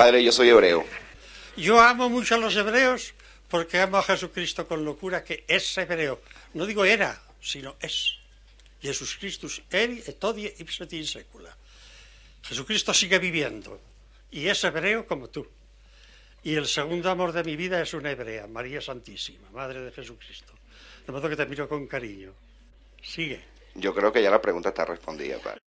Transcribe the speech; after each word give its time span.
Padre, 0.00 0.24
yo 0.24 0.32
soy 0.32 0.48
hebreo. 0.48 0.82
Yo 1.58 1.78
amo 1.78 2.08
mucho 2.08 2.34
a 2.34 2.38
los 2.38 2.56
hebreos 2.56 3.12
porque 3.50 3.78
amo 3.78 3.98
a 3.98 4.02
Jesucristo 4.02 4.66
con 4.66 4.82
locura, 4.82 5.22
que 5.22 5.44
es 5.46 5.76
hebreo. 5.76 6.22
No 6.54 6.64
digo 6.64 6.86
era, 6.86 7.20
sino 7.38 7.76
es. 7.78 8.16
Jesús 8.80 9.18
Christus 9.20 9.60
eri 9.68 10.00
et 10.06 10.24
odie 10.24 10.54
ipset 10.56 10.94
in 10.94 11.04
secula. 11.04 11.54
Jesucristo 12.42 12.94
sigue 12.94 13.18
viviendo 13.18 13.78
y 14.30 14.48
es 14.48 14.64
hebreo 14.64 15.06
como 15.06 15.28
tú. 15.28 15.46
Y 16.42 16.54
el 16.54 16.64
segundo 16.64 17.10
amor 17.10 17.32
de 17.32 17.44
mi 17.44 17.56
vida 17.56 17.82
es 17.82 17.92
una 17.92 18.10
hebrea, 18.10 18.46
María 18.46 18.80
Santísima, 18.80 19.50
Madre 19.50 19.82
de 19.82 19.92
Jesucristo. 19.92 20.54
De 21.04 21.12
modo 21.12 21.28
que 21.28 21.36
te 21.36 21.44
miro 21.44 21.68
con 21.68 21.86
cariño. 21.86 22.32
Sigue. 23.02 23.44
Yo 23.74 23.94
creo 23.94 24.10
que 24.10 24.22
ya 24.22 24.30
la 24.30 24.40
pregunta 24.40 24.70
está 24.70 24.86
respondida, 24.86 25.36
padre. 25.40 25.60